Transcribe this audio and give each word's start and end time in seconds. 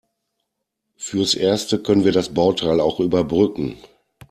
Fürs 0.97 1.35
Erste 1.35 1.77
können 1.77 2.03
wir 2.03 2.11
das 2.11 2.33
Bauteil 2.33 2.79
auch 2.79 2.99
überbrücken. 2.99 3.77